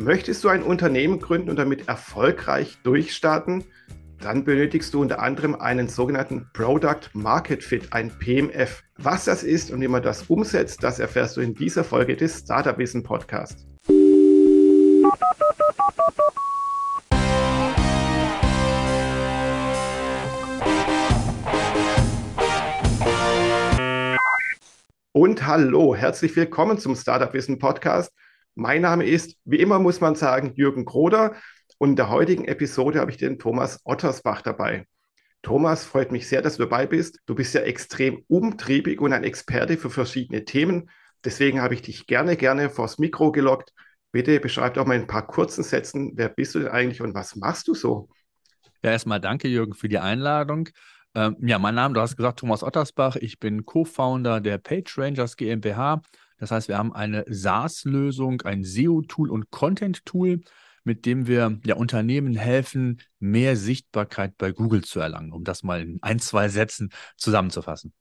[0.00, 3.64] Möchtest du ein Unternehmen gründen und damit erfolgreich durchstarten?
[4.20, 8.84] Dann benötigst du unter anderem einen sogenannten Product Market Fit, ein PMF.
[8.96, 12.38] Was das ist und wie man das umsetzt, das erfährst du in dieser Folge des
[12.38, 13.66] Startup Wissen Podcast.
[25.10, 28.12] Und hallo, herzlich willkommen zum Startup Wissen Podcast.
[28.58, 31.36] Mein Name ist, wie immer muss man sagen, Jürgen Kroder
[31.78, 34.84] und in der heutigen Episode habe ich den Thomas Ottersbach dabei.
[35.42, 37.20] Thomas, freut mich sehr, dass du dabei bist.
[37.26, 40.90] Du bist ja extrem umtriebig und ein Experte für verschiedene Themen.
[41.24, 43.72] Deswegen habe ich dich gerne, gerne vors Mikro gelockt.
[44.10, 47.14] Bitte beschreib doch mal in ein paar kurzen Sätzen, wer bist du denn eigentlich und
[47.14, 48.08] was machst du so?
[48.82, 50.68] Ja, erstmal danke, Jürgen, für die Einladung.
[51.14, 53.14] Ähm, ja, mein Name, du hast gesagt, Thomas Ottersbach.
[53.14, 56.02] Ich bin Co-Founder der PageRangers GmbH.
[56.38, 60.40] Das heißt, wir haben eine SaaS-Lösung, ein SEO-Tool und Content-Tool,
[60.84, 65.82] mit dem wir ja, Unternehmen helfen, mehr Sichtbarkeit bei Google zu erlangen, um das mal
[65.82, 67.92] in ein, zwei Sätzen zusammenzufassen.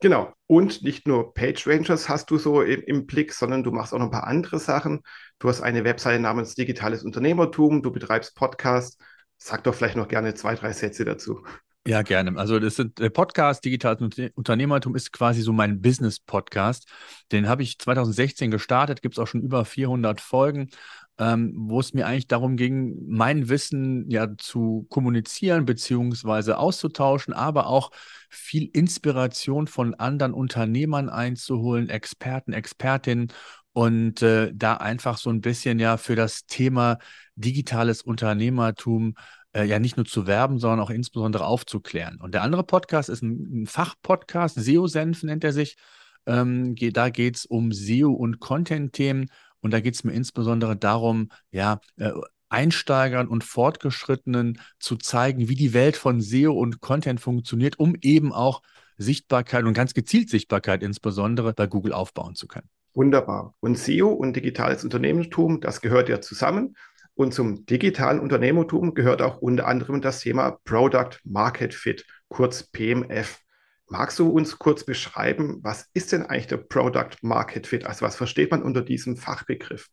[0.00, 0.34] Genau.
[0.48, 4.06] Und nicht nur PageRangers hast du so im, im, Blick, sondern du machst auch noch
[4.06, 5.02] ein paar andere Sachen.
[5.38, 8.98] Du hast eine Webseite namens Digitales Unternehmertum, du betreibst Podcasts.
[9.38, 11.44] Sag doch vielleicht noch gerne zwei, drei Sätze dazu.
[11.84, 12.38] Ja, gerne.
[12.38, 14.00] Also das sind der Podcast Digitales
[14.36, 16.88] Unternehmertum ist quasi so mein Business-Podcast.
[17.32, 20.70] Den habe ich 2016 gestartet, gibt es auch schon über 400 Folgen,
[21.18, 27.66] ähm, wo es mir eigentlich darum ging, mein Wissen ja zu kommunizieren beziehungsweise auszutauschen, aber
[27.66, 27.90] auch
[28.30, 33.32] viel Inspiration von anderen Unternehmern einzuholen, Experten, Expertinnen
[33.72, 36.98] und äh, da einfach so ein bisschen ja für das Thema
[37.34, 39.14] digitales Unternehmertum
[39.52, 42.20] äh, ja nicht nur zu werben, sondern auch insbesondere aufzuklären.
[42.20, 45.76] Und der andere Podcast ist ein, ein Fachpodcast, SEO-Senf nennt er sich.
[46.26, 51.30] Ähm, da geht es um SEO und Content-Themen und da geht es mir insbesondere darum,
[51.50, 52.12] ja, äh,
[52.48, 58.32] Einsteigern und Fortgeschrittenen zu zeigen, wie die Welt von SEO und Content funktioniert, um eben
[58.32, 58.60] auch
[58.98, 62.68] Sichtbarkeit und ganz gezielt Sichtbarkeit insbesondere bei Google aufbauen zu können.
[62.94, 63.54] Wunderbar.
[63.60, 66.76] Und SEO und digitales Unternehmertum, das gehört ja zusammen.
[67.14, 73.38] Und zum digitalen Unternehmertum gehört auch unter anderem das Thema Product Market Fit, kurz PMF.
[73.88, 77.84] Magst du uns kurz beschreiben, was ist denn eigentlich der Product Market Fit?
[77.84, 79.88] Also was versteht man unter diesem Fachbegriff?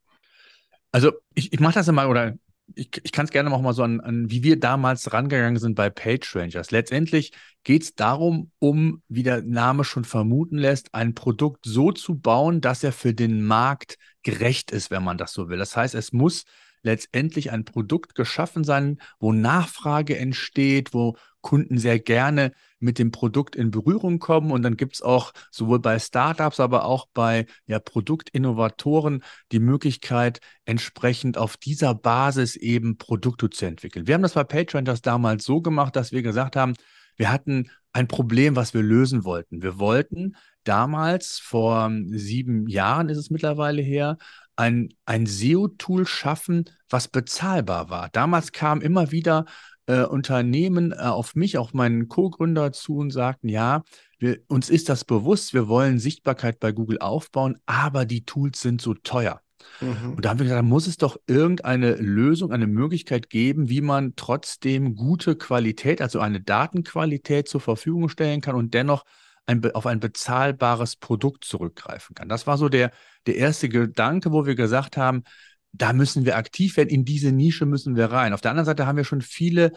[0.91, 2.35] Also ich, ich mache das immer oder
[2.75, 5.75] ich, ich kann es gerne auch mal so an, an, wie wir damals rangegangen sind
[5.75, 6.72] bei PageRangers.
[6.72, 12.18] Letztendlich geht es darum, um, wie der Name schon vermuten lässt, ein Produkt so zu
[12.18, 15.57] bauen, dass er für den Markt gerecht ist, wenn man das so will.
[15.57, 16.46] Das heißt, es muss
[16.81, 23.56] letztendlich ein Produkt geschaffen sein, wo Nachfrage entsteht, wo Kunden sehr gerne mit dem Produkt
[23.56, 24.51] in Berührung kommen.
[24.51, 30.39] Und dann gibt es auch sowohl bei Startups, aber auch bei ja, Produktinnovatoren die Möglichkeit,
[30.66, 34.07] entsprechend auf dieser Basis eben Produkte zu entwickeln.
[34.07, 36.73] Wir haben das bei Patreon das damals so gemacht, dass wir gesagt haben,
[37.16, 39.62] wir hatten ein Problem, was wir lösen wollten.
[39.62, 44.18] Wir wollten damals, vor sieben Jahren ist es mittlerweile her,
[44.59, 48.09] ein, ein SEO-Tool schaffen, was bezahlbar war.
[48.09, 49.45] Damals kamen immer wieder
[49.85, 53.83] äh, Unternehmen äh, auf mich, auf meinen Co-Gründer zu und sagten, ja,
[54.19, 58.81] wir, uns ist das bewusst, wir wollen Sichtbarkeit bei Google aufbauen, aber die Tools sind
[58.81, 59.39] so teuer.
[59.79, 60.15] Mhm.
[60.15, 63.81] Und da haben wir gesagt, da muss es doch irgendeine Lösung, eine Möglichkeit geben, wie
[63.81, 69.05] man trotzdem gute Qualität, also eine Datenqualität zur Verfügung stellen kann und dennoch
[69.49, 72.29] ein, auf ein bezahlbares Produkt zurückgreifen kann.
[72.29, 72.91] Das war so der,
[73.25, 75.23] der erste Gedanke, wo wir gesagt haben,
[75.71, 78.33] da müssen wir aktiv werden, in diese Nische müssen wir rein.
[78.33, 79.71] Auf der anderen Seite haben wir schon viele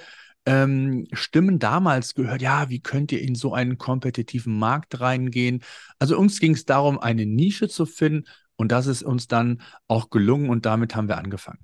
[0.44, 5.62] ähm, Stimmen damals gehört, ja, wie könnt ihr in so einen kompetitiven Markt reingehen?
[5.98, 10.10] Also uns ging es darum, eine Nische zu finden und das ist uns dann auch
[10.10, 11.60] gelungen und damit haben wir angefangen.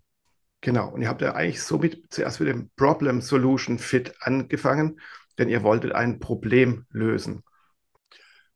[0.60, 5.00] Genau, und ihr habt ja eigentlich somit zuerst mit dem Problem Solution Fit angefangen,
[5.38, 7.42] denn ihr wolltet ein Problem lösen.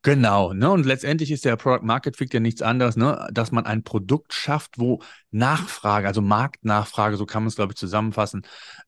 [0.04, 0.68] Genau, ne?
[0.68, 3.28] Und letztendlich ist der Product Market Fit ja nichts anderes, ne?
[3.32, 7.76] Dass man ein Produkt schafft, wo Nachfrage, also Marktnachfrage, so kann man es, glaube ich,
[7.76, 8.42] zusammenfassen,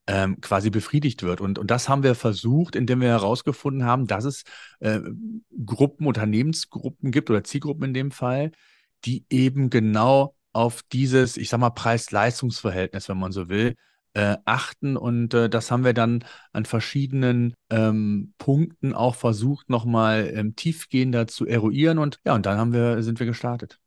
[0.08, 1.40] ähm, quasi befriedigt wird.
[1.40, 4.42] Und, und das haben wir versucht, indem wir herausgefunden haben, dass es
[4.80, 5.00] äh,
[5.64, 8.50] Gruppen, Unternehmensgruppen gibt oder Zielgruppen in dem Fall,
[9.04, 13.76] die eben genau auf dieses, ich sag mal, Preis-Leistungs-Verhältnis, wenn man so will,
[14.14, 14.96] äh, achten.
[14.96, 21.26] Und äh, das haben wir dann an verschiedenen ähm, Punkten auch versucht, nochmal ähm, tiefgehender
[21.26, 21.98] zu eruieren.
[21.98, 23.78] Und ja, und dann haben wir, sind wir gestartet.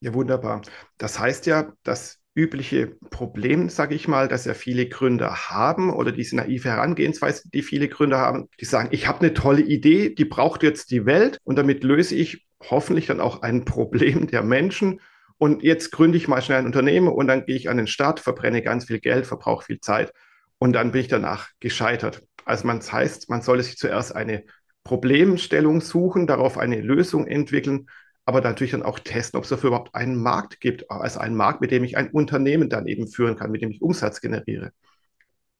[0.00, 0.62] Ja, wunderbar.
[0.98, 6.12] Das heißt ja, das übliche Problem, sage ich mal, dass ja viele Gründer haben oder
[6.12, 10.26] diese naive Herangehensweise, die viele Gründer haben, die sagen, ich habe eine tolle Idee, die
[10.26, 15.00] braucht jetzt die Welt und damit löse ich hoffentlich dann auch ein Problem der Menschen
[15.38, 18.20] und jetzt gründe ich mal schnell ein Unternehmen und dann gehe ich an den Start,
[18.20, 20.12] verbrenne ganz viel Geld, verbrauche viel Zeit
[20.58, 22.22] und dann bin ich danach gescheitert.
[22.44, 24.44] Also man das heißt, man sollte sich zuerst eine
[24.84, 27.86] Problemstellung suchen, darauf eine Lösung entwickeln,
[28.24, 31.60] aber natürlich dann auch testen, ob es dafür überhaupt einen Markt gibt, also einen Markt,
[31.60, 34.72] mit dem ich ein Unternehmen dann eben führen kann, mit dem ich Umsatz generiere.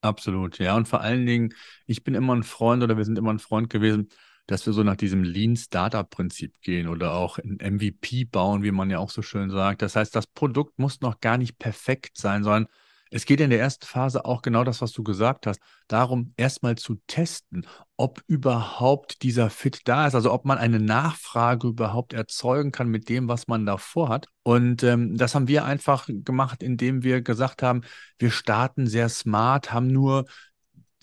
[0.01, 0.77] Absolut, ja.
[0.77, 1.55] Und vor allen Dingen,
[1.87, 4.09] ich bin immer ein Freund oder wir sind immer ein Freund gewesen,
[4.47, 8.71] dass wir so nach diesem Lean Startup Prinzip gehen oder auch ein MVP bauen, wie
[8.71, 9.83] man ja auch so schön sagt.
[9.83, 12.67] Das heißt, das Produkt muss noch gar nicht perfekt sein, sondern
[13.11, 16.77] es geht in der ersten Phase auch genau das, was du gesagt hast, darum, erstmal
[16.77, 17.67] zu testen,
[17.97, 23.09] ob überhaupt dieser Fit da ist, also ob man eine Nachfrage überhaupt erzeugen kann mit
[23.09, 24.27] dem, was man davor hat.
[24.43, 27.83] Und ähm, das haben wir einfach gemacht, indem wir gesagt haben,
[28.19, 30.27] wir starten sehr smart, haben nur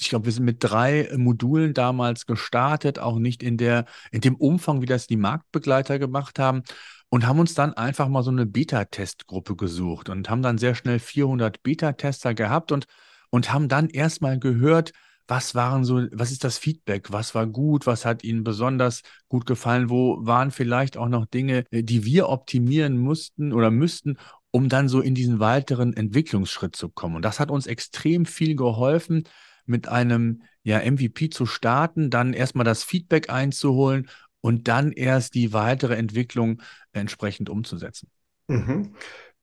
[0.03, 4.35] ich glaube, wir sind mit drei Modulen damals gestartet, auch nicht in der, in dem
[4.35, 6.63] Umfang, wie das die Marktbegleiter gemacht haben
[7.09, 11.00] und haben uns dann einfach mal so eine Beta-Testgruppe gesucht und haben dann sehr schnell
[11.00, 12.85] 400 Beta-Tester gehabt und,
[13.29, 14.91] und haben dann erstmal gehört,
[15.27, 17.11] was waren so, was ist das Feedback?
[17.11, 17.85] Was war gut?
[17.85, 19.89] Was hat Ihnen besonders gut gefallen?
[19.89, 24.17] Wo waren vielleicht auch noch Dinge, äh, die wir optimieren mussten oder müssten,
[24.51, 27.15] um dann so in diesen weiteren Entwicklungsschritt zu kommen?
[27.15, 29.23] Und das hat uns extrem viel geholfen,
[29.65, 34.10] mit einem ja, MVP zu starten, dann erstmal das Feedback einzuholen
[34.42, 36.62] und dann erst die weitere Entwicklung
[36.92, 38.10] entsprechend umzusetzen.
[38.48, 38.95] Mhm.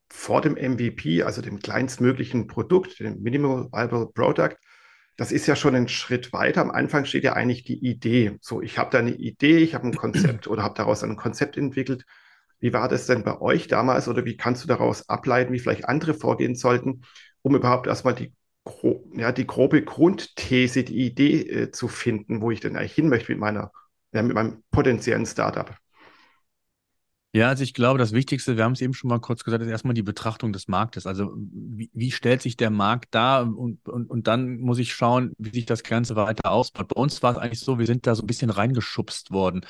[0.08, 4.56] Vor dem MVP, also dem kleinstmöglichen Produkt, dem Minimal Viable Product,
[5.17, 6.62] das ist ja schon ein Schritt weiter.
[6.62, 8.38] Am Anfang steht ja eigentlich die Idee.
[8.40, 11.56] So, ich habe da eine Idee, ich habe ein Konzept oder habe daraus ein Konzept
[11.56, 12.05] entwickelt.
[12.58, 15.87] Wie war das denn bei euch damals oder wie kannst du daraus ableiten, wie vielleicht
[15.87, 17.02] andere vorgehen sollten,
[17.43, 18.32] um überhaupt erstmal die,
[19.14, 23.32] ja, die grobe Grundthese, die Idee äh, zu finden, wo ich denn eigentlich hin möchte
[23.32, 23.72] mit meiner
[24.12, 25.76] ja, mit meinem potenziellen Startup?
[27.32, 29.70] Ja, also ich glaube, das Wichtigste, wir haben es eben schon mal kurz gesagt, ist
[29.70, 31.06] erstmal die Betrachtung des Marktes.
[31.06, 35.32] Also wie, wie stellt sich der Markt dar und, und, und dann muss ich schauen,
[35.38, 36.88] wie sich das Ganze weiter ausbaut.
[36.88, 39.60] Bei uns war es eigentlich so, wir sind da so ein bisschen reingeschubst worden.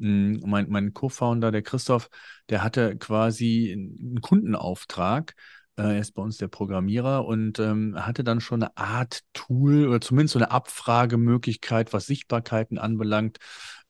[0.00, 2.10] Hm, mein, mein Co-Founder, der Christoph,
[2.48, 5.36] der hatte quasi einen Kundenauftrag.
[5.76, 9.88] Äh, er ist bei uns der Programmierer und ähm, hatte dann schon eine Art Tool
[9.88, 13.38] oder zumindest so eine Abfragemöglichkeit, was Sichtbarkeiten anbelangt,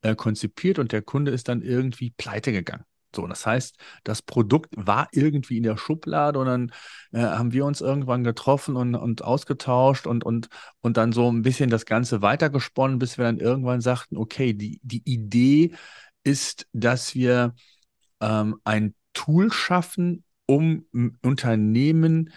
[0.02, 2.84] äh, konzipiert und der Kunde ist dann irgendwie pleite gegangen.
[3.14, 6.72] So, das heißt, das Produkt war irgendwie in der Schublade und dann
[7.12, 10.48] äh, haben wir uns irgendwann getroffen und, und ausgetauscht und, und,
[10.80, 14.80] und dann so ein bisschen das Ganze weitergesponnen, bis wir dann irgendwann sagten, okay, die,
[14.82, 15.74] die Idee
[16.24, 17.54] ist, dass wir
[18.20, 20.86] ähm, ein Tool schaffen, um
[21.22, 22.30] Unternehmen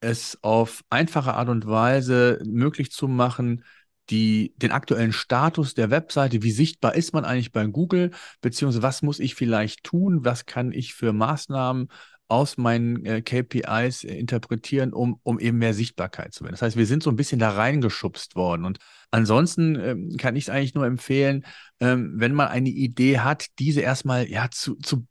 [0.00, 3.64] es auf einfache Art und Weise möglich zu machen,
[4.10, 9.02] die, den aktuellen Status der Webseite, wie sichtbar ist man eigentlich bei Google, beziehungsweise was
[9.02, 11.88] muss ich vielleicht tun, was kann ich für Maßnahmen
[12.28, 16.54] aus meinen äh, KPIs äh, interpretieren, um, um eben mehr Sichtbarkeit zu werden.
[16.54, 18.64] Das heißt, wir sind so ein bisschen da reingeschubst worden.
[18.64, 18.78] Und
[19.10, 21.44] ansonsten ähm, kann ich es eigentlich nur empfehlen,
[21.80, 25.06] ähm, wenn man eine Idee hat, diese erstmal ja zu, zu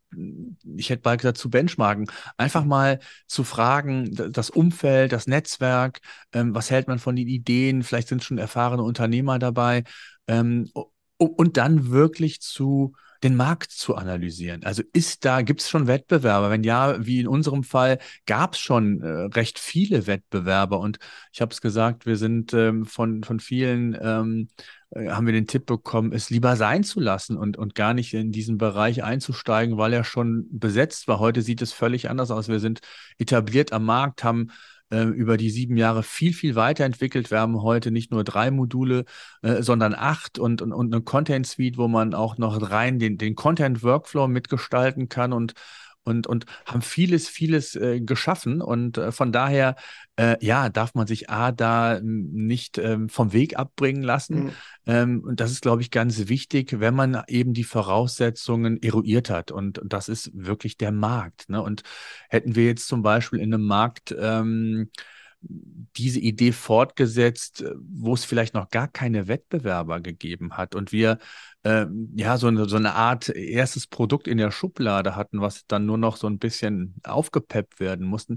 [0.76, 2.10] ich hätte bald gesagt, zu benchmarken.
[2.36, 6.00] Einfach mal zu fragen, das Umfeld, das Netzwerk,
[6.32, 7.82] ähm, was hält man von den Ideen?
[7.82, 9.84] Vielleicht sind schon erfahrene Unternehmer dabei.
[10.26, 10.70] Ähm,
[11.18, 14.64] und dann wirklich zu den Markt zu analysieren.
[14.64, 16.50] Also ist da, gibt es schon Wettbewerber?
[16.50, 20.78] Wenn ja, wie in unserem Fall, gab es schon äh, recht viele Wettbewerber.
[20.78, 20.98] Und
[21.32, 24.48] ich habe es gesagt, wir sind ähm, von, von vielen, ähm,
[24.90, 28.14] äh, haben wir den Tipp bekommen, es lieber sein zu lassen und, und gar nicht
[28.14, 31.18] in diesen Bereich einzusteigen, weil er schon besetzt war.
[31.18, 32.48] Heute sieht es völlig anders aus.
[32.48, 32.80] Wir sind
[33.18, 34.50] etabliert am Markt, haben
[34.90, 37.30] äh, über die sieben Jahre viel, viel weiterentwickelt.
[37.30, 39.04] Wir haben heute nicht nur drei Module,
[39.42, 43.18] äh, sondern acht und, und, und eine Content Suite, wo man auch noch rein den,
[43.18, 45.54] den Content Workflow mitgestalten kann und
[46.06, 48.62] und, und haben vieles, vieles äh, geschaffen.
[48.62, 49.74] Und äh, von daher,
[50.16, 54.44] äh, ja, darf man sich A, da nicht ähm, vom Weg abbringen lassen.
[54.44, 54.52] Mhm.
[54.86, 59.50] Ähm, und das ist, glaube ich, ganz wichtig, wenn man eben die Voraussetzungen eruiert hat.
[59.50, 61.48] Und, und das ist wirklich der Markt.
[61.48, 61.60] Ne?
[61.60, 61.82] Und
[62.28, 64.90] hätten wir jetzt zum Beispiel in einem Markt ähm,
[65.96, 71.18] diese Idee fortgesetzt, wo es vielleicht noch gar keine Wettbewerber gegeben hat und wir
[71.62, 75.86] äh, ja so eine, so eine Art erstes Produkt in der Schublade hatten, was dann
[75.86, 78.36] nur noch so ein bisschen aufgepeppt werden mussten,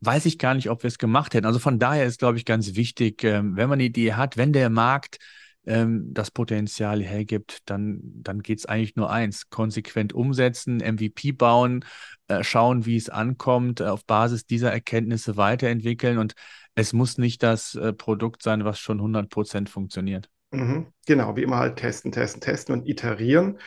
[0.00, 1.46] weiß ich gar nicht, ob wir es gemacht hätten.
[1.46, 4.52] Also von daher ist, glaube ich, ganz wichtig, äh, wenn man eine Idee hat, wenn
[4.52, 5.18] der Markt
[5.66, 9.50] ähm, das Potenzial hergibt, dann, dann geht es eigentlich nur eins.
[9.50, 11.84] Konsequent umsetzen, MVP bauen,
[12.28, 16.34] äh, schauen, wie es ankommt, äh, auf Basis dieser Erkenntnisse weiterentwickeln und
[16.74, 20.28] es muss nicht das äh, Produkt sein, was schon 100 Prozent funktioniert.
[20.52, 23.58] Mhm, genau, wie immer halt testen, testen, testen und iterieren.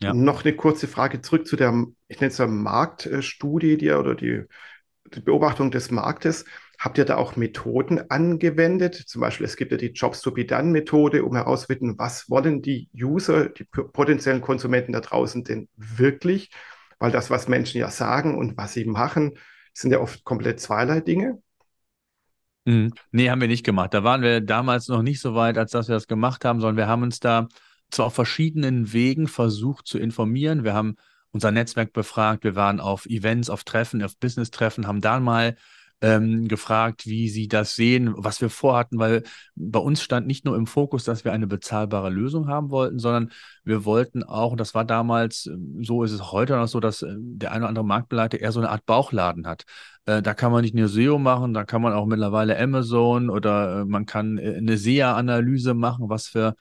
[0.00, 0.14] Ja.
[0.14, 4.44] Noch eine kurze Frage zurück zu der, ich nenne es ja Marktstudie die, oder die,
[5.14, 6.44] die Beobachtung des Marktes.
[6.82, 8.96] Habt ihr da auch Methoden angewendet?
[8.96, 12.60] Zum Beispiel, es gibt ja die Jobs to be done Methode, um herauszufinden, was wollen
[12.60, 16.50] die User, die potenziellen Konsumenten da draußen denn wirklich?
[16.98, 19.38] Weil das, was Menschen ja sagen und was sie machen,
[19.72, 21.40] sind ja oft komplett zweierlei Dinge.
[22.64, 22.92] Mhm.
[23.12, 23.94] Nee, haben wir nicht gemacht.
[23.94, 26.78] Da waren wir damals noch nicht so weit, als dass wir das gemacht haben, sondern
[26.78, 27.46] wir haben uns da
[27.92, 30.64] zwar auf verschiedenen Wegen versucht zu informieren.
[30.64, 30.96] Wir haben
[31.30, 35.54] unser Netzwerk befragt, wir waren auf Events, auf Treffen, auf Business-Treffen, haben da mal
[36.02, 39.22] ähm, gefragt, wie sie das sehen, was wir vorhatten, weil
[39.54, 43.30] bei uns stand nicht nur im Fokus, dass wir eine bezahlbare Lösung haben wollten, sondern
[43.64, 47.02] wir wollten auch, und das war damals, ähm, so ist es heute noch so, dass
[47.02, 49.64] äh, der eine oder andere Marktbegleiter eher so eine Art Bauchladen hat.
[50.04, 53.82] Äh, da kann man nicht nur SEO machen, da kann man auch mittlerweile Amazon oder
[53.82, 56.54] äh, man kann eine SEA-Analyse machen, was für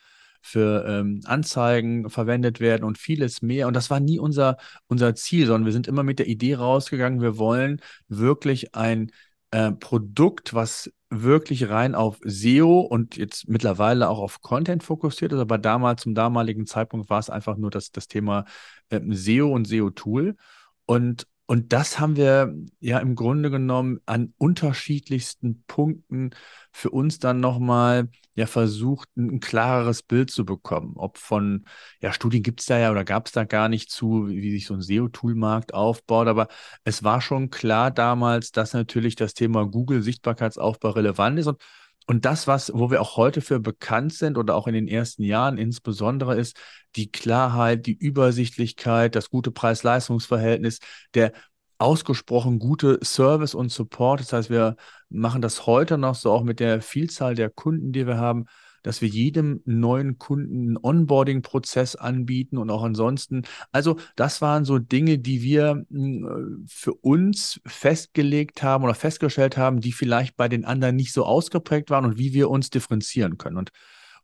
[0.44, 3.68] für ähm, Anzeigen verwendet werden und vieles mehr.
[3.68, 4.58] Und das war nie unser,
[4.88, 9.12] unser Ziel, sondern wir sind immer mit der Idee rausgegangen, wir wollen wirklich ein
[9.52, 15.40] äh, Produkt, was wirklich rein auf SEO und jetzt mittlerweile auch auf Content fokussiert ist,
[15.40, 18.46] aber damals, zum damaligen Zeitpunkt war es einfach nur das, das Thema
[18.90, 20.38] äh, SEO und SEO-Tool.
[20.86, 26.30] Und, und das haben wir ja im Grunde genommen an unterschiedlichsten Punkten
[26.72, 30.94] für uns dann nochmal ja versucht, ein, klareres Bild zu bekommen.
[30.96, 31.66] Ob von,
[32.02, 34.66] ja, Studien gibt es da ja oder gab es da gar nicht zu, wie, sich
[34.66, 36.30] so ein SEO-Tool-Markt aufbaut.
[36.30, 36.48] Aber
[36.86, 41.48] es war schon klar damals, dass natürlich das Thema Google-Sichtbarkeitsaufbau relevant ist.
[41.48, 41.62] Und
[42.08, 45.24] und das, was, wo wir auch heute für bekannt sind oder auch in den ersten
[45.24, 46.58] Jahren insbesondere ist,
[46.96, 50.80] die Klarheit, die Übersichtlichkeit, das gute Preis-Leistungs-Verhältnis,
[51.14, 51.32] der
[51.78, 54.20] ausgesprochen gute Service und Support.
[54.22, 54.76] Das heißt, wir
[55.10, 58.46] machen das heute noch so auch mit der Vielzahl der Kunden, die wir haben,
[58.84, 63.44] dass wir jedem neuen Kunden einen Onboarding-Prozess anbieten und auch ansonsten.
[63.72, 69.82] Also das waren so Dinge, die wir hm, für uns festgelegt haben oder festgestellt haben,
[69.82, 73.58] die vielleicht bei den anderen nicht so ausgeprägt waren und wie wir uns differenzieren können.
[73.58, 73.72] Und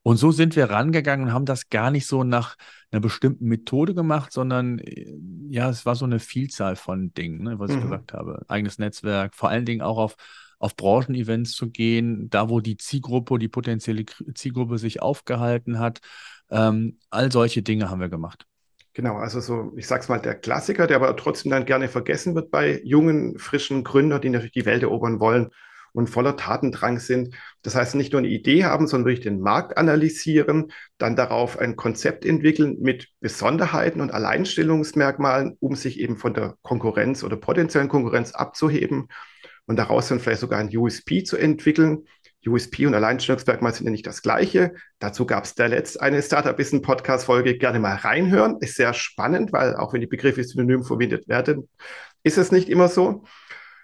[0.08, 2.56] und so sind wir rangegangen und haben das gar nicht so nach
[2.92, 5.14] einer bestimmten Methode gemacht, sondern äh,
[5.50, 7.78] ja, es war so eine Vielzahl von Dingen, ne, was mhm.
[7.78, 8.46] ich gesagt habe.
[8.48, 10.16] Eigenes Netzwerk, vor allen Dingen auch auf
[10.60, 16.00] auf Branchenevents zu gehen, da wo die Zielgruppe, die potenzielle Zielgruppe sich aufgehalten hat.
[16.50, 18.46] Ähm, all solche Dinge haben wir gemacht.
[18.94, 22.50] Genau, also so, ich sag's mal, der Klassiker, der aber trotzdem dann gerne vergessen wird
[22.50, 25.50] bei jungen, frischen Gründern, die natürlich die Welt erobern wollen
[25.94, 27.36] und voller Tatendrang sind.
[27.62, 31.76] Das heißt, nicht nur eine Idee haben, sondern wirklich den Markt analysieren, dann darauf ein
[31.76, 38.32] Konzept entwickeln mit Besonderheiten und Alleinstellungsmerkmalen, um sich eben von der Konkurrenz oder potenziellen Konkurrenz
[38.32, 39.10] abzuheben
[39.68, 42.08] und daraus dann vielleicht sogar ein USP zu entwickeln.
[42.46, 44.74] USP und Alleinstellungsmerkmal sind ja nicht das gleiche.
[45.00, 48.58] Dazu gab es der letzte eine Startup Wissen Podcast Folge gerne mal reinhören.
[48.62, 51.70] Ist sehr spannend, weil auch wenn die Begriffe synonym verwendet werden,
[52.24, 53.26] ist es nicht immer so.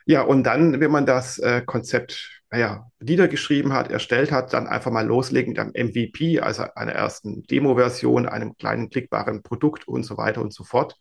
[0.06, 4.92] Ja, und dann, wenn man das äh, Konzept naja, niedergeschrieben hat, erstellt hat, dann einfach
[4.92, 10.18] mal loslegen mit einem MVP, also einer ersten Demo-Version, einem kleinen klickbaren Produkt und so
[10.18, 10.96] weiter und so fort.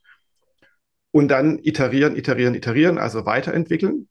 [1.10, 4.08] Und dann iterieren, iterieren, iterieren, also weiterentwickeln.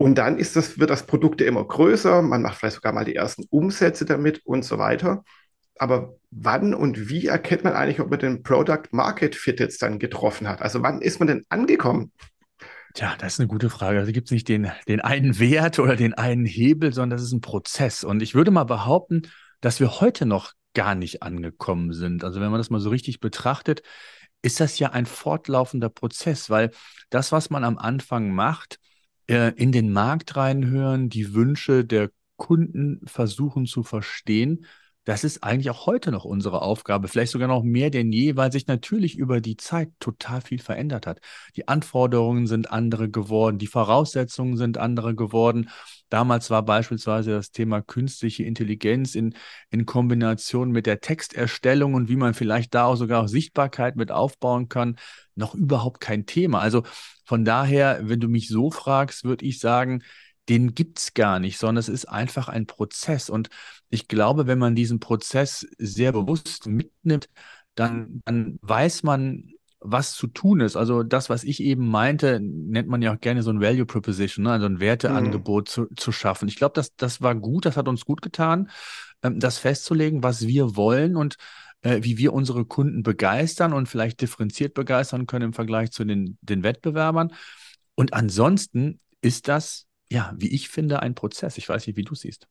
[0.00, 3.16] Und dann ist das, wird das Produkt immer größer, man macht vielleicht sogar mal die
[3.16, 5.24] ersten Umsätze damit und so weiter.
[5.76, 9.98] Aber wann und wie erkennt man eigentlich, ob man den Product Market Fit jetzt dann
[9.98, 10.62] getroffen hat?
[10.62, 12.12] Also wann ist man denn angekommen?
[12.94, 13.98] Tja, das ist eine gute Frage.
[13.98, 17.32] Also gibt es nicht den, den einen Wert oder den einen Hebel, sondern das ist
[17.32, 18.02] ein Prozess.
[18.02, 19.24] Und ich würde mal behaupten,
[19.60, 22.24] dass wir heute noch gar nicht angekommen sind.
[22.24, 23.82] Also wenn man das mal so richtig betrachtet,
[24.40, 26.70] ist das ja ein fortlaufender Prozess, weil
[27.10, 28.78] das, was man am Anfang macht,
[29.30, 34.66] äh, in den Markt reinhören, die Wünsche der Kunden versuchen zu verstehen.
[35.04, 38.52] Das ist eigentlich auch heute noch unsere Aufgabe, vielleicht sogar noch mehr denn je, weil
[38.52, 41.20] sich natürlich über die Zeit total viel verändert hat.
[41.56, 45.70] Die Anforderungen sind andere geworden, die Voraussetzungen sind andere geworden.
[46.10, 49.34] Damals war beispielsweise das Thema künstliche Intelligenz in,
[49.70, 54.10] in Kombination mit der Texterstellung und wie man vielleicht da auch sogar auch Sichtbarkeit mit
[54.10, 54.96] aufbauen kann,
[55.36, 56.60] noch überhaupt kein Thema.
[56.60, 56.82] Also
[57.30, 60.02] von daher, wenn du mich so fragst, würde ich sagen,
[60.48, 63.30] den gibt es gar nicht, sondern es ist einfach ein Prozess.
[63.30, 63.50] Und
[63.88, 67.28] ich glaube, wenn man diesen Prozess sehr bewusst mitnimmt,
[67.76, 70.74] dann, dann weiß man, was zu tun ist.
[70.74, 74.46] Also das, was ich eben meinte, nennt man ja auch gerne so ein Value Proposition,
[74.46, 74.50] ne?
[74.50, 75.70] also ein Werteangebot mhm.
[75.70, 76.48] zu, zu schaffen.
[76.48, 78.70] Ich glaube, das, das war gut, das hat uns gut getan,
[79.22, 81.36] ähm, das festzulegen, was wir wollen und
[81.82, 86.38] äh, wie wir unsere Kunden begeistern und vielleicht differenziert begeistern können im Vergleich zu den,
[86.42, 87.32] den Wettbewerbern.
[87.94, 91.58] Und ansonsten ist das, ja, wie ich finde, ein Prozess.
[91.58, 92.48] Ich weiß nicht, wie du siehst.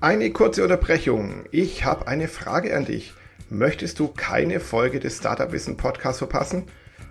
[0.00, 1.44] Eine kurze Unterbrechung.
[1.50, 3.12] Ich habe eine Frage an dich.
[3.50, 6.64] Möchtest du keine Folge des Startup Wissen Podcasts verpassen?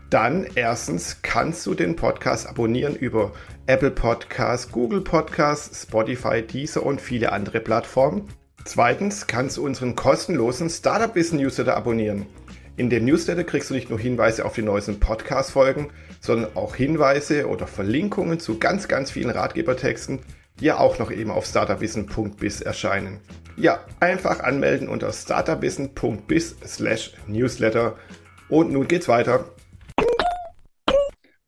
[0.10, 3.32] Dann erstens kannst du den Podcast abonnieren über
[3.68, 8.27] Apple Podcasts, Google Podcasts, Spotify, Deezer und viele andere Plattformen.
[8.66, 12.25] Zweitens kannst du unseren kostenlosen Startup Wissen Newsletter abonnieren.
[12.78, 15.89] In dem Newsletter kriegst du nicht nur Hinweise auf die neuesten Podcast-Folgen,
[16.22, 20.20] sondern auch Hinweise oder Verlinkungen zu ganz, ganz vielen Ratgebertexten,
[20.60, 23.20] die ja auch noch eben auf startupwissen.biz erscheinen.
[23.58, 27.98] Ja, einfach anmelden unter startupwissen.biz slash newsletter.
[28.48, 29.54] Und nun geht's weiter.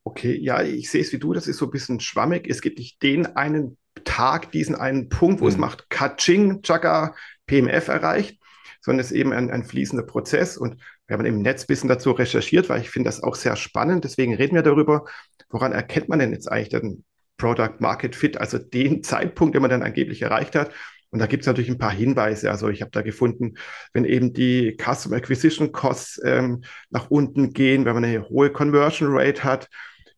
[0.04, 2.46] Okay, ja, ich sehe es wie du, das ist so ein bisschen schwammig.
[2.46, 5.50] Es gibt nicht den einen Tag, diesen einen Punkt, wo mhm.
[5.50, 7.14] es macht Kaching, Chaka,
[7.46, 8.40] PMF erreicht,
[8.80, 10.56] sondern es ist eben ein, ein fließender Prozess.
[10.56, 13.56] Und wir haben im Netz ein bisschen dazu recherchiert, weil ich finde das auch sehr
[13.56, 14.04] spannend.
[14.04, 15.04] Deswegen reden wir darüber,
[15.50, 17.04] woran erkennt man denn jetzt eigentlich den
[17.36, 20.72] Product Market Fit, also den Zeitpunkt, den man dann angeblich erreicht hat.
[21.10, 22.50] Und da gibt es natürlich ein paar Hinweise.
[22.50, 23.54] Also ich habe da gefunden,
[23.92, 29.10] wenn eben die Custom Acquisition Costs ähm, nach unten gehen, wenn man eine hohe Conversion
[29.12, 29.68] Rate hat,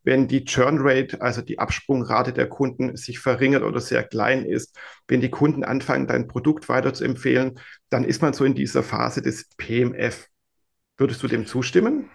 [0.04, 4.78] wenn die Churn Rate, also die Absprungrate der Kunden, sich verringert oder sehr klein ist,
[5.08, 7.58] wenn die Kunden anfangen, dein Produkt weiter zu empfehlen,
[7.90, 10.28] dann ist man so in dieser Phase des PMF.
[10.96, 12.10] Würdest du dem zustimmen?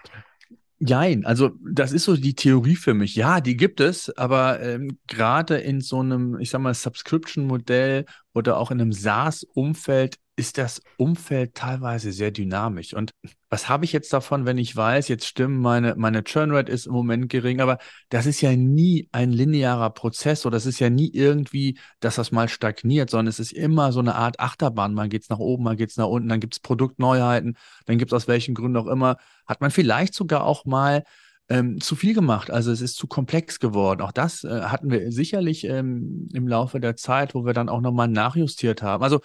[0.81, 3.15] Nein, also das ist so die Theorie für mich.
[3.15, 8.57] Ja, die gibt es, aber ähm, gerade in so einem, ich sag mal, Subscription-Modell oder
[8.57, 12.93] auch in einem SaaS-Umfeld ist das Umfeld teilweise sehr dynamisch.
[12.93, 13.11] Und
[13.49, 16.93] was habe ich jetzt davon, wenn ich weiß, jetzt stimmen meine, meine Churnrate ist im
[16.93, 17.77] Moment gering, aber
[18.07, 22.31] das ist ja nie ein linearer Prozess oder es ist ja nie irgendwie, dass das
[22.31, 24.93] mal stagniert, sondern es ist immer so eine Art Achterbahn.
[24.93, 27.97] Mal geht es nach oben, mal geht es nach unten, dann gibt es Produktneuheiten, dann
[27.97, 31.03] gibt es aus welchen Gründen auch immer, hat man vielleicht sogar auch mal
[31.49, 32.49] ähm, zu viel gemacht.
[32.49, 34.01] Also es ist zu komplex geworden.
[34.01, 37.81] Auch das äh, hatten wir sicherlich ähm, im Laufe der Zeit, wo wir dann auch
[37.81, 39.03] nochmal nachjustiert haben.
[39.03, 39.19] Also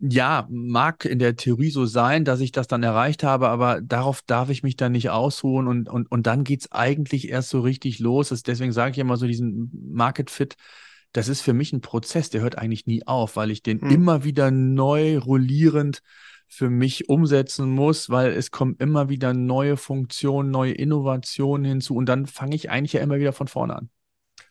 [0.00, 4.22] ja, mag in der Theorie so sein, dass ich das dann erreicht habe, aber darauf
[4.22, 7.98] darf ich mich dann nicht ausruhen und, und, und dann geht's eigentlich erst so richtig
[7.98, 8.28] los.
[8.42, 10.56] Deswegen sage ich immer so diesen Market Fit,
[11.12, 13.90] das ist für mich ein Prozess, der hört eigentlich nie auf, weil ich den hm.
[13.90, 16.02] immer wieder neu rollierend
[16.48, 22.06] für mich umsetzen muss, weil es kommen immer wieder neue Funktionen, neue Innovationen hinzu und
[22.06, 23.90] dann fange ich eigentlich ja immer wieder von vorne an.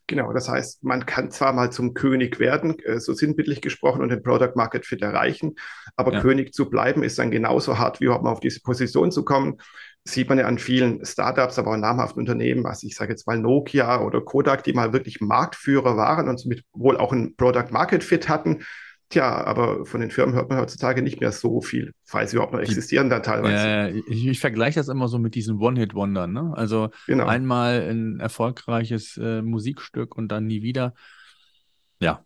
[0.10, 4.10] Genau, das heißt, man kann zwar mal zum König werden, äh, so sinnbildlich gesprochen, und
[4.10, 5.54] den Product Market Fit erreichen,
[5.96, 6.20] aber ja.
[6.20, 9.58] König zu bleiben ist dann genauso hart, wie überhaupt mal auf diese Position zu kommen.
[10.06, 13.38] Sieht man ja an vielen Startups, aber auch namhaften Unternehmen, also ich sage jetzt mal
[13.38, 18.04] Nokia oder Kodak, die mal wirklich Marktführer waren und somit wohl auch ein Product Market
[18.04, 18.64] Fit hatten,
[19.10, 22.60] Tja, aber von den Firmen hört man heutzutage nicht mehr so viel, falls überhaupt noch
[22.60, 23.68] existieren da teilweise.
[23.68, 26.32] Äh, ich, ich vergleiche das immer so mit diesen One-Hit-Wondern.
[26.32, 26.54] Ne?
[26.56, 27.26] Also genau.
[27.26, 30.94] einmal ein erfolgreiches äh, Musikstück und dann nie wieder.
[32.00, 32.24] Ja,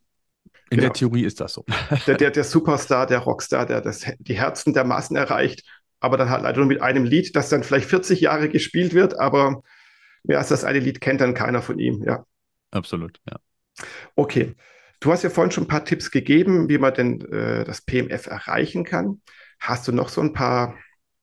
[0.74, 0.90] in genau.
[0.90, 1.66] der Theorie ist das so.
[2.08, 5.64] Der, der, der Superstar, der Rockstar, der das, die Herzen der Massen erreicht,
[6.00, 9.20] aber dann halt leider nur mit einem Lied, das dann vielleicht 40 Jahre gespielt wird,
[9.20, 9.62] aber
[10.24, 12.26] mehr als das eine Lied kennt dann keiner von ihm, ja.
[12.72, 13.38] Absolut, ja.
[14.16, 14.56] Okay.
[15.04, 18.28] Du hast ja vorhin schon ein paar Tipps gegeben, wie man denn äh, das PMF
[18.28, 19.20] erreichen kann.
[19.60, 20.76] Hast du noch so ein paar,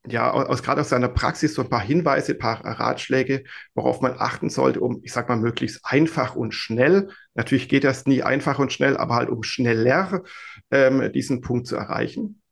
[0.06, 3.42] ja, aus, gerade aus deiner Praxis, so ein paar Hinweise, ein paar Ratschläge,
[3.74, 8.04] worauf man achten sollte, um, ich sag mal, möglichst einfach und schnell, natürlich geht das
[8.04, 10.24] nie einfach und schnell, aber halt um schneller
[10.70, 12.42] ähm, diesen Punkt zu erreichen?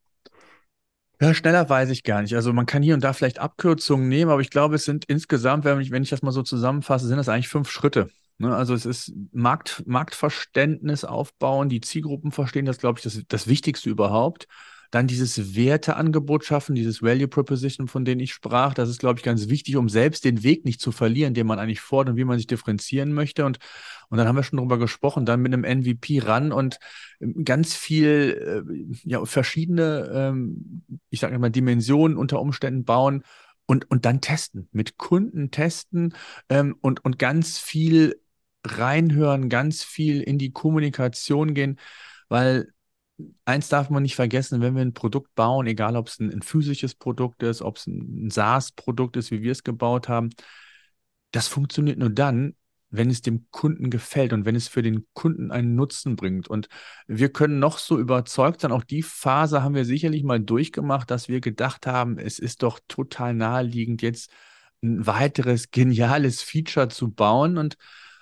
[1.21, 2.33] Ja, schneller weiß ich gar nicht.
[2.33, 5.63] Also man kann hier und da vielleicht Abkürzungen nehmen, aber ich glaube, es sind insgesamt,
[5.63, 8.09] wenn ich, wenn ich das mal so zusammenfasse, sind das eigentlich fünf Schritte.
[8.39, 13.47] Ne, also es ist Markt, Marktverständnis aufbauen, die Zielgruppen verstehen, das glaube ich das, das
[13.47, 14.47] Wichtigste überhaupt.
[14.91, 19.23] Dann dieses Werteangebot schaffen, dieses Value Proposition, von dem ich sprach, das ist, glaube ich,
[19.23, 22.23] ganz wichtig, um selbst den Weg nicht zu verlieren, den man eigentlich fordert und wie
[22.23, 23.45] man sich differenzieren möchte.
[23.45, 23.59] Und,
[24.09, 26.79] und dann haben wir schon darüber gesprochen, dann mit einem MVP ran und
[27.19, 33.23] ähm, ganz viel, äh, ja, verschiedene, ähm, ich sage mal, Dimensionen unter Umständen bauen
[33.67, 36.15] und, und dann testen, mit Kunden testen
[36.47, 38.15] ähm, und, und ganz viel
[38.65, 41.79] reinhören, ganz viel in die Kommunikation gehen,
[42.27, 42.71] weil
[43.45, 46.41] eins darf man nicht vergessen, wenn wir ein Produkt bauen, egal ob es ein, ein
[46.41, 50.29] physisches Produkt ist, ob es ein SaaS-Produkt ist, wie wir es gebaut haben,
[51.31, 52.55] das funktioniert nur dann,
[52.91, 56.47] wenn es dem Kunden gefällt und wenn es für den Kunden einen Nutzen bringt.
[56.47, 56.69] Und
[57.07, 61.27] wir können noch so überzeugt sein, auch die Phase haben wir sicherlich mal durchgemacht, dass
[61.29, 64.31] wir gedacht haben, es ist doch total naheliegend, jetzt
[64.81, 67.77] ein weiteres geniales Feature zu bauen und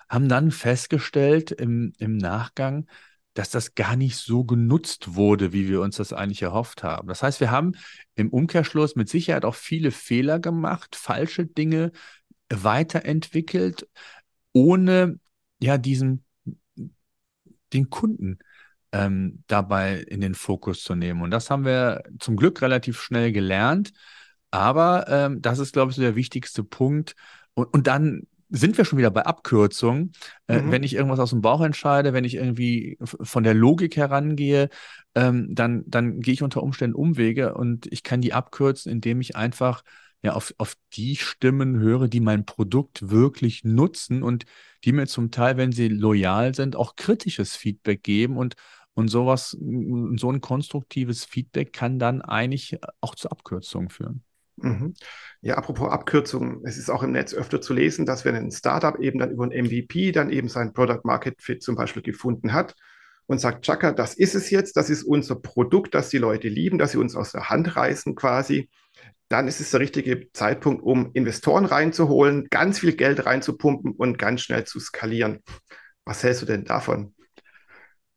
[0.10, 2.88] haben dann festgestellt im, im Nachgang,
[3.34, 7.08] dass das gar nicht so genutzt wurde, wie wir uns das eigentlich erhofft haben.
[7.08, 7.74] Das heißt, wir haben
[8.16, 11.92] im Umkehrschluss mit Sicherheit auch viele Fehler gemacht, falsche Dinge
[12.50, 13.88] weiterentwickelt,
[14.54, 15.20] ohne
[15.60, 16.24] ja diesen
[17.74, 18.40] den Kunden
[18.92, 21.22] ähm, dabei in den Fokus zu nehmen.
[21.22, 23.92] Und das haben wir zum Glück relativ schnell gelernt.
[24.52, 27.16] Aber ähm, das ist, glaube ich, so der wichtigste Punkt.
[27.54, 30.14] Und, und dann sind wir schon wieder bei Abkürzungen.
[30.48, 30.72] Äh, mhm.
[30.72, 34.70] Wenn ich irgendwas aus dem Bauch entscheide, wenn ich irgendwie von der Logik herangehe,
[35.16, 39.36] ähm, dann, dann gehe ich unter Umständen Umwege und ich kann die abkürzen, indem ich
[39.36, 39.84] einfach
[40.24, 44.46] ja, auf, auf die Stimmen höre, die mein Produkt wirklich nutzen und
[44.84, 48.56] die mir zum Teil, wenn sie loyal sind, auch kritisches Feedback geben und
[48.98, 54.24] und sowas, so ein konstruktives Feedback kann dann eigentlich auch zu Abkürzungen führen.
[54.58, 54.94] Mhm.
[55.42, 59.00] Ja, apropos Abkürzungen, es ist auch im Netz öfter zu lesen, dass wenn ein Startup
[59.00, 62.76] eben dann über ein MVP dann eben sein Product Market Fit zum Beispiel gefunden hat
[63.28, 66.78] und sagt, Chaka, das ist es jetzt, das ist unser Produkt, das die Leute lieben,
[66.78, 68.70] dass sie uns aus der Hand reißen quasi,
[69.30, 74.42] dann ist es der richtige Zeitpunkt, um Investoren reinzuholen, ganz viel Geld reinzupumpen und ganz
[74.42, 75.44] schnell zu skalieren.
[76.06, 77.14] Was hältst du denn davon?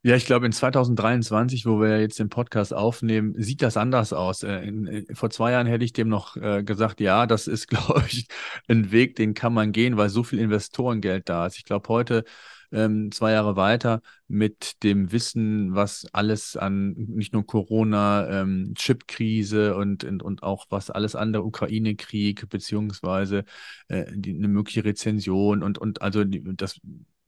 [0.03, 4.41] Ja, ich glaube, in 2023, wo wir jetzt den Podcast aufnehmen, sieht das anders aus.
[4.41, 7.67] Äh, in, in, vor zwei Jahren hätte ich dem noch äh, gesagt, ja, das ist,
[7.67, 8.27] glaube ich,
[8.67, 11.57] ein Weg, den kann man gehen, weil so viel Investorengeld da ist.
[11.57, 12.23] Ich glaube, heute,
[12.71, 19.75] ähm, zwei Jahre weiter, mit dem Wissen, was alles an nicht nur Corona, ähm, Chipkrise
[19.75, 23.43] und, und, und auch was alles andere, Ukraine-Krieg, beziehungsweise
[23.87, 26.79] äh, die, eine mögliche Rezension und, und also die, das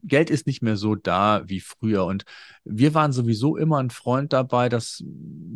[0.04, 2.06] Geld ist nicht mehr so da wie früher.
[2.06, 2.26] Und
[2.64, 5.04] wir waren sowieso immer ein Freund dabei, das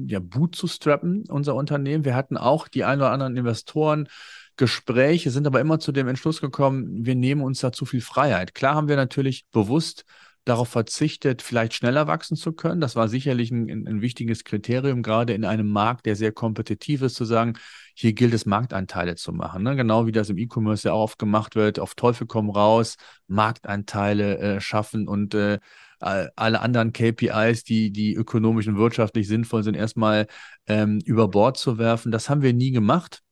[0.07, 2.05] ja Boot zu strappen, unser Unternehmen.
[2.05, 4.07] Wir hatten auch die ein oder anderen Investoren.
[4.55, 8.55] Gespräche sind aber immer zu dem Entschluss gekommen, wir nehmen uns da zu viel Freiheit.
[8.55, 10.03] Klar haben wir natürlich bewusst
[10.45, 12.81] darauf verzichtet, vielleicht schneller wachsen zu können.
[12.81, 17.15] Das war sicherlich ein, ein, wichtiges Kriterium, gerade in einem Markt, der sehr kompetitiv ist,
[17.15, 17.53] zu sagen,
[17.99, 19.63] hier gilt es, Marktanteile zu machen.
[19.63, 19.75] Ne?
[19.75, 24.37] Genau wie das im E-Commerce ja auch oft gemacht wird, auf Teufel komm raus, Marktanteile
[24.37, 25.57] äh, schaffen und äh,
[25.99, 30.27] alle anderen KPIs, die, die ökonomisch und wirtschaftlich sinnvoll sind, erstmal
[30.67, 32.11] ähm, über Bord zu werfen.
[32.11, 33.23] Das haben wir nie gemacht.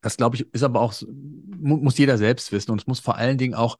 [0.00, 3.38] Das, glaube ich, ist aber auch, muss jeder selbst wissen und es muss vor allen
[3.38, 3.78] Dingen auch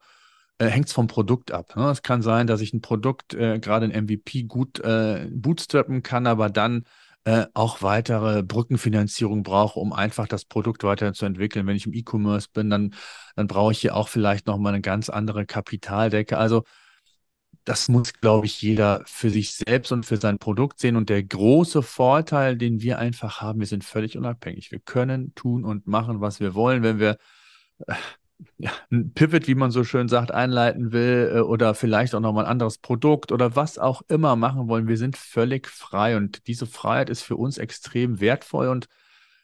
[0.59, 1.75] äh, hängt es vom Produkt ab.
[1.75, 1.89] Ne?
[1.91, 6.25] Es kann sein, dass ich ein Produkt, äh, gerade ein MVP, gut äh, bootstrappen kann,
[6.25, 6.85] aber dann
[7.25, 11.67] äh, auch weitere Brückenfinanzierung brauche, um einfach das Produkt weiterzuentwickeln.
[11.67, 12.93] Wenn ich im E-Commerce bin, dann,
[13.35, 16.37] dann brauche ich hier auch vielleicht nochmal eine ganz andere Kapitaldecke.
[16.37, 16.63] Also
[17.63, 20.95] das muss, glaube ich, jeder für sich selbst und für sein Produkt sehen.
[20.95, 24.71] Und der große Vorteil, den wir einfach haben, wir sind völlig unabhängig.
[24.71, 26.83] Wir können tun und machen, was wir wollen.
[26.83, 27.17] Wenn wir
[27.87, 27.95] äh,
[28.57, 32.45] ja, ein Pivot, wie man so schön sagt, einleiten will äh, oder vielleicht auch nochmal
[32.45, 34.87] ein anderes Produkt oder was auch immer machen wollen.
[34.87, 38.87] Wir sind völlig frei und diese Freiheit ist für uns extrem wertvoll und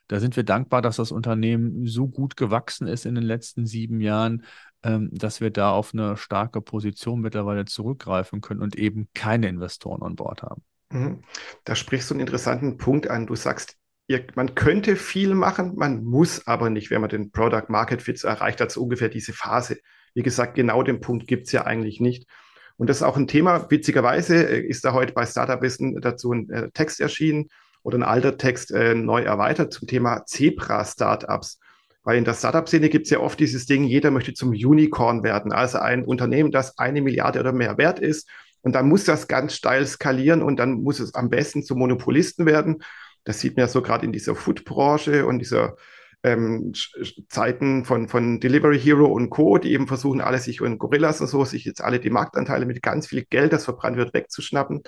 [0.07, 4.01] da sind wir dankbar, dass das Unternehmen so gut gewachsen ist in den letzten sieben
[4.01, 4.43] Jahren,
[4.83, 10.01] ähm, dass wir da auf eine starke Position mittlerweile zurückgreifen können und eben keine Investoren
[10.03, 10.63] an Bord haben.
[10.91, 11.23] Mhm.
[11.63, 13.25] Da sprichst du einen interessanten Punkt an.
[13.25, 13.77] Du sagst,
[14.11, 18.23] ihr, man könnte viel machen, man muss aber nicht, wenn man den Product Market Fit
[18.23, 19.77] erreicht hat, so ungefähr diese Phase.
[20.13, 22.27] Wie gesagt, genau den Punkt gibt es ja eigentlich nicht.
[22.77, 26.33] Und das ist auch ein Thema, witzigerweise äh, ist da heute bei Startup Wissen dazu
[26.33, 27.47] ein äh, Text erschienen
[27.83, 31.59] oder ein alter Text äh, neu erweitert zum Thema Zebra-Startups.
[32.03, 35.51] Weil in der Startup-Szene gibt es ja oft dieses Ding, jeder möchte zum Unicorn werden,
[35.51, 38.27] also ein Unternehmen, das eine Milliarde oder mehr wert ist.
[38.61, 42.45] Und dann muss das ganz steil skalieren und dann muss es am besten zum Monopolisten
[42.45, 42.83] werden.
[43.23, 45.75] Das sieht man ja so gerade in dieser Food-Branche und dieser
[46.23, 46.73] ähm,
[47.29, 51.27] Zeiten von, von Delivery Hero und Co., die eben versuchen, alle sich und Gorillas und
[51.27, 54.81] so, sich jetzt alle die Marktanteile mit ganz viel Geld, das verbrannt wird, wegzuschnappen.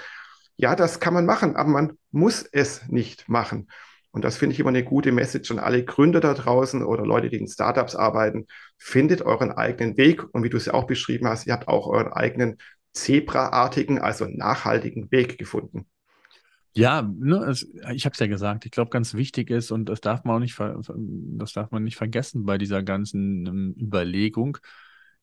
[0.57, 3.67] Ja, das kann man machen, aber man muss es nicht machen.
[4.11, 7.29] Und das finde ich immer eine gute Message an alle Gründer da draußen oder Leute,
[7.29, 8.45] die in Startups arbeiten.
[8.77, 10.23] Findet euren eigenen Weg.
[10.33, 12.57] Und wie du es ja auch beschrieben hast, ihr habt auch euren eigenen
[12.93, 15.87] Zebra-artigen, also nachhaltigen Weg gefunden.
[16.75, 18.65] Ja, ne, es, ich habe es ja gesagt.
[18.65, 21.97] Ich glaube, ganz wichtig ist und das darf man auch nicht, das darf man nicht
[21.97, 24.57] vergessen bei dieser ganzen ähm, Überlegung,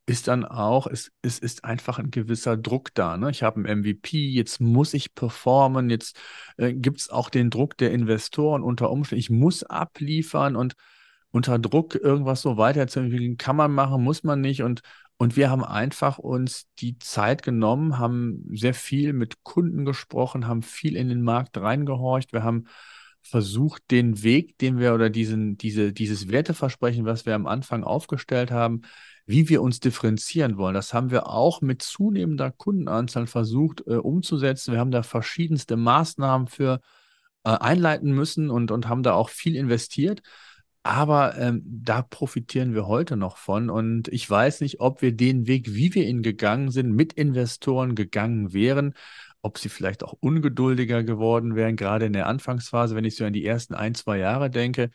[0.07, 3.17] ist dann auch, es, es ist einfach ein gewisser Druck da.
[3.17, 3.31] Ne?
[3.31, 6.19] Ich habe ein MVP, jetzt muss ich performen, jetzt
[6.57, 9.21] äh, gibt es auch den Druck der Investoren unter Umständen.
[9.21, 10.75] Ich muss abliefern und
[11.33, 14.63] unter Druck irgendwas so weiterzuentwickeln, kann man machen, muss man nicht.
[14.63, 14.83] Und
[15.21, 20.63] und wir haben einfach uns die Zeit genommen, haben sehr viel mit Kunden gesprochen, haben
[20.63, 22.33] viel in den Markt reingehorcht.
[22.33, 22.65] Wir haben
[23.21, 28.51] versucht, den Weg, den wir oder diesen, diese, dieses Werteversprechen, was wir am Anfang aufgestellt
[28.51, 28.81] haben,
[29.27, 30.73] wie wir uns differenzieren wollen.
[30.73, 34.73] Das haben wir auch mit zunehmender Kundenanzahl versucht äh, umzusetzen.
[34.73, 36.81] Wir haben da verschiedenste Maßnahmen für
[37.45, 40.23] äh, einleiten müssen und, und haben da auch viel investiert.
[40.83, 43.69] Aber ähm, da profitieren wir heute noch von.
[43.69, 47.95] Und ich weiß nicht, ob wir den Weg, wie wir ihn gegangen sind, mit Investoren
[47.95, 48.95] gegangen wären.
[49.43, 53.33] ob sie vielleicht auch ungeduldiger geworden wären, gerade in der Anfangsphase, wenn ich so an
[53.33, 54.91] die ersten ein, zwei Jahre denke,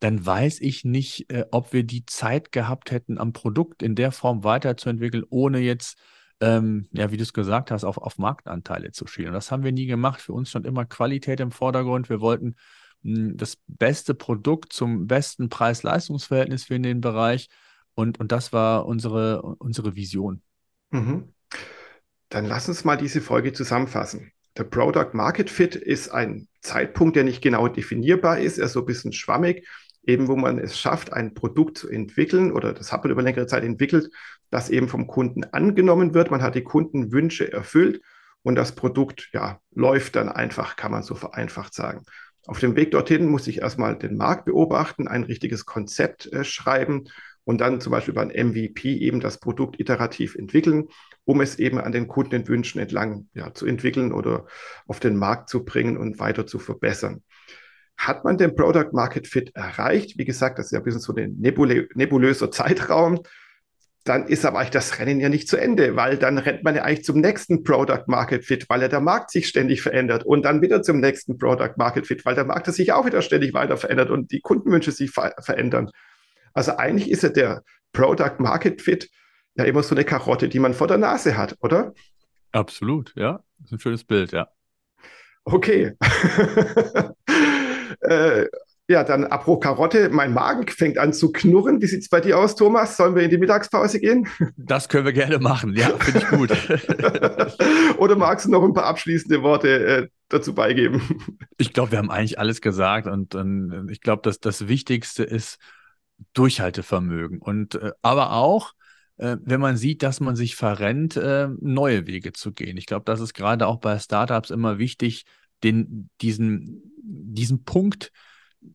[0.00, 4.10] dann weiß ich nicht, äh, ob wir die Zeit gehabt hätten, am Produkt in der
[4.12, 5.98] Form weiterzuentwickeln, ohne jetzt,
[6.40, 9.32] ähm, ja, wie du es gesagt hast, auf, auf Marktanteile zu schielen.
[9.32, 10.20] Das haben wir nie gemacht.
[10.20, 12.08] Für uns stand immer Qualität im Vordergrund.
[12.08, 12.56] Wir wollten
[13.02, 17.48] das beste Produkt zum besten Preis-Leistungs-Verhältnis für den Bereich.
[17.94, 20.42] Und, und das war unsere, unsere Vision.
[20.90, 21.32] Mhm.
[22.28, 24.32] Dann lass uns mal diese Folge zusammenfassen.
[24.56, 28.80] Der Product Market Fit ist ein Zeitpunkt, der nicht genau definierbar ist, er ist so
[28.80, 29.66] ein bisschen schwammig,
[30.04, 33.46] eben wo man es schafft, ein Produkt zu entwickeln oder das hat man über längere
[33.46, 34.10] Zeit entwickelt,
[34.50, 36.30] das eben vom Kunden angenommen wird.
[36.30, 38.02] Man hat die Kundenwünsche erfüllt
[38.42, 42.04] und das Produkt ja, läuft dann einfach, kann man so vereinfacht sagen.
[42.46, 47.04] Auf dem Weg dorthin muss ich erstmal den Markt beobachten, ein richtiges Konzept äh, schreiben
[47.44, 50.88] und dann zum Beispiel ein MVP eben das Produkt iterativ entwickeln,
[51.24, 54.46] um es eben an den Kundenwünschen entlang ja, zu entwickeln oder
[54.86, 57.22] auf den Markt zu bringen und weiter zu verbessern.
[57.96, 60.18] Hat man den Product Market Fit erreicht?
[60.18, 63.20] Wie gesagt, das ist ja ein bisschen so ein nebulö nebulöser Zeitraum.
[64.04, 66.82] Dann ist aber eigentlich das Rennen ja nicht zu Ende, weil dann rennt man ja
[66.82, 70.60] eigentlich zum nächsten Product Market Fit, weil ja der Markt sich ständig verändert und dann
[70.60, 74.10] wieder zum nächsten Product Market Fit, weil der Markt sich auch wieder ständig weiter verändert
[74.10, 75.90] und die Kundenwünsche sich ver verändern.
[76.52, 77.62] Also eigentlich ist ja der
[77.92, 79.08] Product Market Fit
[79.54, 81.92] ja immer so eine Karotte, die man vor der Nase hat, oder?
[82.52, 83.42] Absolut, ja.
[83.58, 84.48] Das ist ein schönes Bild, ja.
[85.44, 85.92] Okay.
[88.00, 88.46] äh,
[88.88, 91.80] ja, dann apro Karotte, mein Magen fängt an zu knurren.
[91.80, 92.96] Wie sieht es bei dir aus, Thomas?
[92.96, 94.28] Sollen wir in die Mittagspause gehen?
[94.56, 96.50] Das können wir gerne machen, ja, finde ich gut.
[97.98, 101.02] Oder magst du noch ein paar abschließende Worte äh, dazu beigeben?
[101.58, 105.58] Ich glaube, wir haben eigentlich alles gesagt und, und ich glaube, dass das Wichtigste ist,
[106.32, 107.38] Durchhaltevermögen.
[107.38, 108.72] Und äh, aber auch,
[109.16, 112.76] äh, wenn man sieht, dass man sich verrennt, äh, neue Wege zu gehen.
[112.76, 115.24] Ich glaube, das ist gerade auch bei Startups immer wichtig,
[115.62, 118.10] den, diesen, diesen Punkt,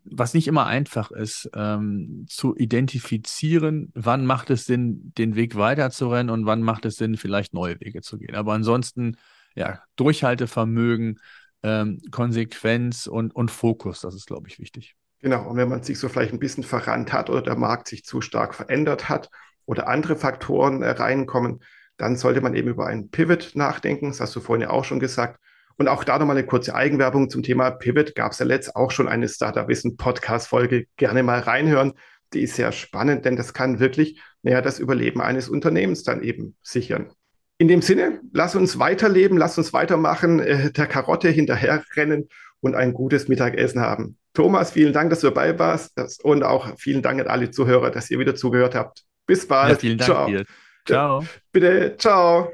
[0.04, 6.30] was nicht immer einfach ist, ähm, zu identifizieren, wann macht es Sinn, den Weg weiterzurennen
[6.30, 8.36] und wann macht es Sinn, vielleicht neue Wege zu gehen.
[8.36, 9.17] Aber ansonsten,
[9.56, 11.19] ja, Durchhaltevermögen,
[11.63, 14.95] ähm, Konsequenz und, und Fokus, das ist, glaube ich, wichtig.
[15.19, 18.04] Genau, und wenn man sich so vielleicht ein bisschen verrannt hat oder der Markt sich
[18.06, 19.30] zu stark verändert hat
[19.65, 21.62] oder andere Faktoren äh, reinkommen,
[21.97, 24.10] dann sollte man eben über einen Pivot nachdenken.
[24.10, 25.39] Das hast du vorhin ja auch schon gesagt.
[25.78, 28.16] Und auch da nochmal eine kurze Eigenwerbung zum Thema Pivot.
[28.16, 30.86] Gab es ja letzt auch schon eine Startup Wissen Podcast-Folge.
[30.98, 31.94] Gerne mal reinhören.
[32.34, 36.56] Die ist sehr spannend, denn das kann wirklich naja, das Überleben eines Unternehmens dann eben
[36.62, 37.12] sichern.
[37.58, 42.30] In dem Sinne, lass uns weiterleben, lass uns weitermachen, äh, der Karotte hinterherrennen
[42.62, 44.18] und ein gutes Mittagessen haben.
[44.34, 48.10] Thomas, vielen Dank, dass du dabei warst und auch vielen Dank an alle Zuhörer, dass
[48.10, 49.04] ihr wieder zugehört habt.
[49.26, 49.72] Bis bald.
[49.74, 50.28] Ja, vielen Dank ciao.
[50.28, 50.46] dir.
[50.86, 51.26] Ciao.
[51.52, 52.54] Bitte, ciao.